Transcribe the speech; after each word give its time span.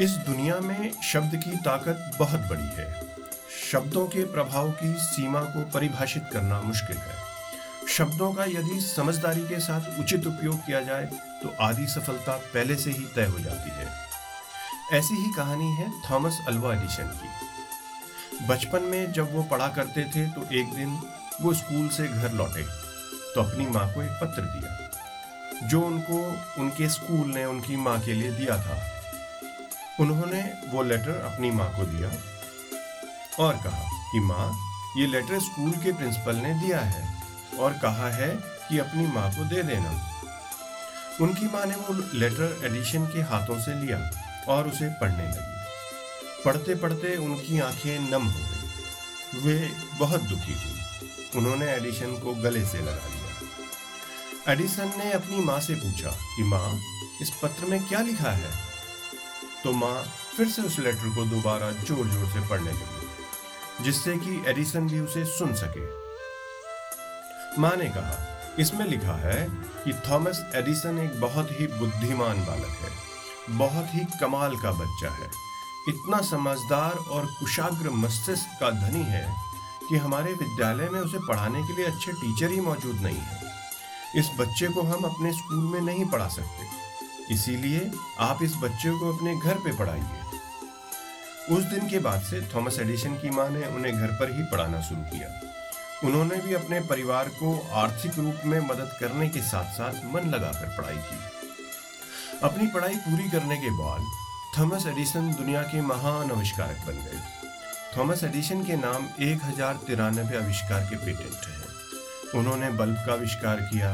इस 0.00 0.10
दुनिया 0.26 0.58
में 0.60 0.90
शब्द 1.02 1.34
की 1.36 1.56
ताकत 1.58 2.10
बहुत 2.18 2.40
बड़ी 2.40 2.66
है। 2.74 2.86
शब्दों 3.70 4.06
के 4.06 4.24
प्रभाव 4.24 4.70
की 4.72 4.92
सीमा 4.96 5.40
को 5.44 5.60
परिभाषित 5.70 6.28
करना 6.32 6.60
मुश्किल 6.60 6.96
है। 6.96 7.14
शब्दों 7.88 8.32
का 8.34 8.44
यदि 8.44 8.80
समझदारी 8.80 9.40
के 9.40 9.58
साथ 9.60 9.98
उचित 10.00 10.26
उपयोग 10.26 10.58
किया 10.66 10.80
जाए 10.80 11.06
तो 11.42 11.54
आधी 11.60 11.86
सफलता 11.86 12.36
पहले 12.54 12.76
से 12.76 12.90
ही 12.90 13.04
तय 13.14 13.26
हो 13.26 13.38
जाती 13.38 13.70
है। 13.70 13.86
ऐसी 14.92 15.14
ही 15.14 15.32
कहानी 15.36 15.70
है 15.72 15.90
थॉमस 16.02 16.38
अल्वा 16.48 16.74
एडिशन 16.74 17.10
की। 17.14 18.46
बचपन 18.46 18.82
में 18.82 19.12
जब 19.12 19.34
वो 19.34 19.42
पढ़ा 19.44 19.68
करते 19.70 20.04
थे 20.14 20.26
तो 20.28 20.44
एक 20.54 20.74
दिन 20.74 20.98
वो 21.40 21.54
स्कूल 21.54 21.88
से 21.88 22.06
घर 22.08 22.32
लौटे 22.32 22.62
तो 23.34 23.42
अपनी 23.42 23.66
माँ 23.68 23.86
को 23.94 24.02
एक 24.02 24.12
पत्र 24.20 24.42
दिया, 24.44 25.66
जो 25.68 25.80
उनको 25.80 26.22
उनके 26.60 26.88
स्कूल 26.88 27.26
ने 27.28 27.44
उनकी 27.46 27.76
माँ 27.78 27.98
के 28.00 28.14
लिए 28.14 28.30
दिया 28.32 28.56
था। 28.58 28.78
उन्होंने 30.00 30.54
वो 30.68 30.82
लेटर 30.82 31.10
अपनी 31.10 31.50
माँ 31.50 31.76
को 31.76 31.82
दिया 31.84 32.08
और 33.44 33.54
कहा 33.54 34.12
कि, 34.12 34.20
माँ, 34.20 34.58
ये 34.96 35.06
लेटर 35.06 35.40
स्कूल 35.40 35.72
के 35.72 35.92
प्रिंसिपल 35.92 36.36
ने 36.36 36.54
दिया 36.54 36.80
है 36.80 37.22
और 37.58 37.72
कहा 37.72 38.10
है 38.10 38.36
कि 38.36 38.78
अपनी 38.78 39.06
माँ 39.06 39.30
को 39.30 39.44
दे 39.44 39.62
देना। 39.62 40.20
उनकी 41.20 41.46
माँ 41.46 41.66
ने 41.66 41.74
वो 41.74 42.18
लेटर 42.18 42.60
एडिशन 42.64 43.06
के 43.06 43.20
हाथों 43.20 43.60
से 43.60 43.74
लिया 43.74 44.10
और 44.48 44.68
उसे 44.68 44.88
पढ़ने 44.88 45.24
लगी। 45.24 45.58
पढ़ते 46.44 46.74
पढ़ते 46.74 47.16
उनकी 47.16 47.60
आँखें 47.60 48.10
नम 48.10 48.26
हो 48.26 48.40
गई। 48.40 49.40
वे 49.40 49.72
बहुत 49.98 50.20
दुखी 50.20 50.52
हुई। 50.52 50.80
उन्होंने 51.36 51.66
एडिशन 51.66 52.18
को 52.18 52.34
गले 52.34 52.64
से 52.64 52.78
लगा 52.78 52.92
लिया। 52.92 54.52
एडिसन 54.52 54.92
ने 54.96 55.12
अपनी 55.12 55.40
माँ 55.40 55.60
से 55.60 55.74
पूछा 55.74 56.10
कि, 56.10 56.42
माँ, 56.42 56.80
इस 57.22 57.30
पत्र 57.42 57.64
में 57.64 57.84
क्या 57.84 58.00
लिखा 58.00 58.30
है? 58.30 58.77
तो 59.64 59.72
माँ 59.74 60.02
फिर 60.36 60.48
से 60.48 60.62
उस 60.62 60.78
लेटर 60.78 61.14
को 61.14 61.24
दोबारा 61.26 61.70
ज़ोर 61.72 62.06
ज़ोर 62.06 62.26
से 62.32 62.48
पढ़ने 62.48 62.72
लगी, 62.72 63.84
जिससे 63.84 64.16
कि 64.18 64.42
एडिसन 64.48 64.86
भी 64.88 65.00
उसे 65.00 65.24
सुन 65.28 65.54
सके। 65.56 65.86
माँ 67.60 67.74
ने 67.76 67.88
कहा, 67.88 68.16
इसमें 68.58 68.84
लिखा 68.86 69.14
है 69.16 69.46
कि 69.84 69.92
थॉमस 70.08 70.44
एडिसन 70.56 70.98
एक 70.98 71.20
बहुत 71.20 71.50
ही 71.50 71.66
बुद्धिमान 71.68 72.44
बालक 72.46 72.78
है, 72.82 72.90
बहुत 73.58 73.94
ही 73.94 74.04
कमाल 74.20 74.56
का 74.56 74.72
बच्चा 74.74 75.10
है, 75.12 75.30
इतना 75.88 76.20
समझदार 76.22 76.96
और 77.08 77.26
कुशाग्र 77.40 77.90
मस्तिष्क 77.96 78.58
का 78.60 78.70
धनी 78.80 79.02
है 79.04 79.26
कि 79.88 79.96
हमारे 79.96 80.32
विद्यालय 80.34 80.88
में 80.88 81.00
उसे 81.00 81.18
पढ़ाने 81.28 81.62
के 81.62 81.76
लिए 81.76 81.84
अच्छे 81.86 82.12
टीचर 82.12 82.50
ही 82.50 82.60
मौजूद 82.60 83.00
नहीं 83.00 83.18
है। 83.18 83.46
इस 84.16 84.30
बच्चे 84.38 84.68
को 84.68 84.82
हम 84.82 85.04
अपने 85.04 85.32
स्कूल 85.32 85.64
में 85.64 85.80
नहीं 85.82 86.04
पढ़ा 86.04 86.28
सकते। 86.30 86.66
इसीलिए 87.32 87.90
आप 88.20 88.42
इस 88.42 88.54
बच्चे 88.62 88.90
को 88.90 89.12
अपने 89.12 89.34
घर 89.36 89.54
पे 89.54 89.76
पढ़ाइए। 89.78 90.26
उस 91.50 91.64
दिन 91.64 91.88
के 91.88 91.98
बाद 91.98 92.22
से 92.22 92.40
थॉमस 92.54 92.78
एडिशन 92.78 93.14
की 93.14 93.30
माँ 93.30 93.48
ने 93.50 93.66
उन्हें 93.66 93.94
घर 93.94 94.12
पर 94.12 94.30
ही 94.30 94.42
पढ़ाना 94.42 94.80
शुरू 94.80 95.02
किया। 95.02 95.28
उन्होंने 96.04 96.36
भी 96.36 96.54
अपने 96.54 96.80
परिवार 96.80 97.28
को 97.28 97.52
आर्थिक 97.74 98.18
रूप 98.18 98.44
में 98.44 98.58
मदद 98.60 98.96
करने 99.00 99.28
के 99.28 99.40
साथ 99.42 99.72
साथ 99.72 100.04
मन 100.14 100.28
लगाकर 100.30 100.76
पढ़ाई 100.76 100.96
की। 100.96 101.18
अपनी 102.42 102.66
पढ़ाई 102.66 102.96
पूरी 102.96 103.30
करने 103.30 103.56
के 103.56 103.70
बाद 103.78 104.04
थॉमस 104.58 104.86
एडिसन 104.86 105.32
दुनिया 105.32 105.62
के 105.62 105.80
महान 105.80 106.30
आविष्कारक 106.30 106.86
बन 106.86 107.02
गए। 107.04 107.20
थॉमस 107.96 108.24
एडिशन 108.24 108.64
के 108.64 108.76
नाम 108.76 109.08
एक 109.20 109.44
हज़ार 109.44 109.80
तिरानबे 109.86 110.36
आविष्कार 110.36 110.84
के 110.84 110.96
पेटेंट 110.96 111.46
हैं। 111.46 112.38
उन्होंने 112.40 112.70
बल्ब 112.70 112.96
का 113.06 113.12
आविष्कार 113.12 113.60
किया, 113.62 113.90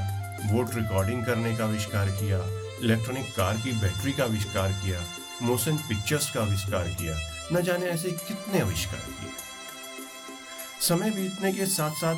वोट 0.52 0.74
रिकॉर्डिंग 0.74 1.24
करने 1.24 1.56
का 1.56 1.64
आविष्कार 1.64 2.08
किया 2.10 2.38
इलेक्ट्रॉनिक 2.82 3.26
कार 3.36 3.56
की 3.56 3.72
बैटरी 3.72 4.12
का 4.12 4.24
आविष्कार 4.24 4.72
किया, 4.72 5.04
मोशन 5.42 5.76
पिक्चर्स 5.76 6.30
का 6.30 6.40
आविष्कार 6.40 6.88
किया, 6.88 7.18
न 7.52 7.62
जाने 7.62 7.86
ऐसे 7.86 8.10
कितने 8.10 8.60
आविष्कार 8.60 9.00
किए। 9.00 9.30
समय 10.80 11.10
बीतने 11.10 11.52
के 11.52 11.66
साथ 11.66 11.90
साथ 11.90 12.14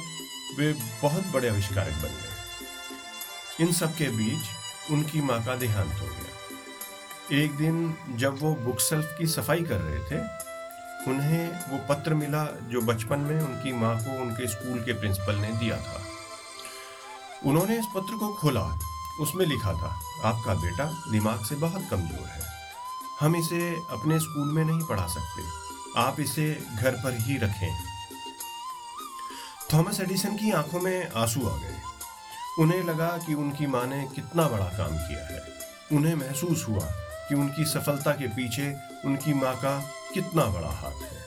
वे 0.59 0.73
बहुत 1.03 1.27
बड़े 1.27 1.49
आविष्कारक 1.49 1.93
बन 1.93 2.09
गए। 2.09 3.65
इन 3.65 3.73
सब 3.73 3.97
के 3.97 4.09
बीच 4.09 4.91
उनकी 4.91 5.21
माँ 5.21 5.45
का 5.45 5.57
देहांत 5.57 5.93
हो 6.01 6.07
गया। 6.07 7.43
एक 7.43 7.57
दिन 7.57 7.95
जब 8.11 8.39
वो 8.41 8.55
बुक 8.55 8.81
सेल्फ 8.81 9.15
की 9.19 9.27
सफ़ाई 9.27 9.63
कर 9.63 9.81
रहे 9.81 9.99
थे, 9.99 10.21
उन्हें 11.11 11.49
वो 11.71 11.79
पत्र 11.89 12.15
मिला 12.15 12.45
जो 12.45 12.81
बचपन 12.81 13.19
में 13.19 13.41
उनकी 13.41 13.73
माँ 13.73 13.97
को 13.99 14.21
उनके 14.23 14.47
स्कूल 14.47 14.79
के 14.79 14.93
प्रिंसिपल 14.93 15.35
ने 15.35 15.49
दिया 15.49 15.77
था। 15.77 16.03
उन्होंने 17.45 17.79
इस 17.79 17.85
पत्र 17.97 18.17
को 18.17 18.35
खोला 18.35 18.79
उसमें 19.21 19.45
लिखा 19.47 19.73
था, 19.73 19.89
आपका 20.25 20.55
बेटा 20.55 20.85
दिमाग 21.11 21.45
से 21.45 21.55
बहुत 21.57 21.87
कमज़ोर 21.91 22.27
है। 22.29 22.45
हम 23.21 23.37
इसे 23.37 23.61
अपने 23.91 24.19
स्कूल 24.21 24.49
में 24.49 24.65
नहीं 24.65 24.87
पढ़ा 24.87 25.07
सकते। 25.07 25.43
आप 26.01 26.21
इसे 26.21 26.51
घर 26.75 26.97
पर 26.97 27.17
ही 27.21 27.37
रखें। 27.39 27.77
थॉमस 29.73 30.01
एडिसन 30.01 30.37
की 30.37 30.51
आँखों 30.51 30.81
में 30.81 31.11
आँसू 31.13 31.47
आ 31.49 31.57
गए। 31.57 31.77
उन्हें 32.59 32.83
लगा 32.83 33.09
कि 33.27 33.35
उनकी 33.35 33.67
माँ 33.67 33.87
ने 33.87 34.03
कितना 34.15 34.47
बड़ा 34.49 34.67
काम 34.79 34.97
किया 34.99 35.25
है। 35.27 35.43
उन्हें 35.93 36.15
महसूस 36.15 36.65
हुआ 36.69 36.85
कि 37.29 37.35
उनकी 37.35 37.65
सफलता 37.65 38.13
के 38.13 38.29
पीछे 38.29 38.75
उनकी 39.05 39.35
माँ 39.35 39.55
का 39.57 39.79
कितना 40.15 40.45
बड़ा 40.47 40.71
हाथ 40.73 41.03
है, 41.03 41.19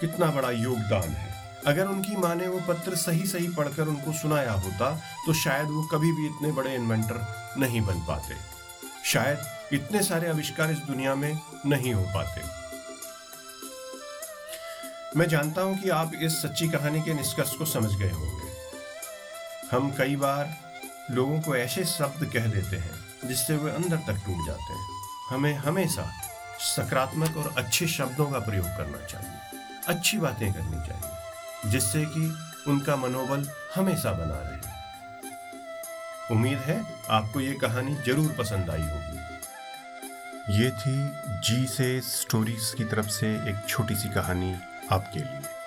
कितना 0.00 0.26
बड़ा 0.26 0.50
योगदान 0.50 1.08
है। 1.12 1.27
अगर 1.66 1.86
उनकी 1.86 2.16
माँ 2.16 2.34
ने 2.34 2.46
वो 2.48 2.60
पत्र 2.68 2.96
सही 2.96 3.26
सही 3.26 3.48
पढ़कर 3.48 3.88
उनको 3.88 4.12
सुनाया 4.12 4.52
होता 4.52 4.90
तो 5.26 5.32
शायद 5.34 5.68
वो 5.68 5.82
कभी 5.82 6.12
भी 6.12 6.26
इतने 6.26 6.52
बड़े 6.52 6.74
इन्वेंटर 6.74 7.26
नहीं 7.58 7.80
बन 7.80 8.00
पाते। 8.00 8.34
शायद 9.04 9.38
इतने 9.72 10.02
सारे 10.02 10.28
आविष्कार 10.28 10.70
इस 10.70 10.78
दुनिया 10.78 11.14
में 11.14 11.40
नहीं 11.66 11.94
हो 11.94 12.02
पाते। 12.14 12.42
मैं 15.16 15.28
जानता 15.28 15.62
हूँ 15.62 15.78
कि 15.78 15.88
आप 15.88 16.12
इस 16.14 16.42
सच्ची 16.42 16.68
कहानी 16.68 17.00
के 17.02 17.14
निष्कर्ष 17.14 17.54
को 17.54 17.64
समझ 17.64 17.94
गए 17.94 18.10
होंगे। 18.10 18.46
हम 19.72 19.90
कई 19.90 20.16
बार 20.16 20.56
लोगों 21.10 21.40
को 21.40 21.56
ऐसे 21.56 21.84
शब्द 21.84 22.24
कह 22.32 22.46
देते 22.46 22.76
हैं, 22.76 23.28
जिससे 23.28 23.56
वे 23.56 23.70
अंदर 23.70 23.96
तक 23.96 24.24
टूट 24.26 24.46
जाते 24.46 24.72
हैं। 24.72 24.88
हमें 25.30 25.54
हमेशा 25.54 26.10
सकारात्मक 26.60 27.36
और 27.36 27.54
अच्छे 27.58 27.86
शब्दों 27.88 28.26
का 28.26 28.38
प्रयोग 28.38 28.66
करना 28.66 29.06
चाहिए। 29.06 29.62
अच्छी 29.88 30.18
बातें 30.18 30.52
करनी 30.52 30.86
चाहिए। 30.88 31.16
जिससे 31.66 32.04
कि 32.04 32.38
उनका 32.68 32.96
मनोबल 32.96 33.48
हमेशा 33.74 34.12
बना 34.12 34.40
रहे। 34.40 34.76
उम्मीद 36.34 36.58
है 36.58 36.84
आपको 37.10 37.40
ये 37.40 37.54
कहानी 37.54 37.94
ज़रूर 37.94 38.34
पसंद 38.38 38.70
आई 38.70 38.82
होगी। 38.82 39.18
ये 40.60 40.70
थी 40.70 40.96
जी 41.40 41.66
से 41.66 42.00
स्टोरीज 42.00 42.74
की 42.78 42.84
तरफ़ 42.84 43.08
से 43.08 43.34
एक 43.50 43.64
छोटी 43.68 43.94
सी 43.94 44.08
कहानी 44.08 44.54
आपके 44.92 45.18
लिए। 45.18 45.57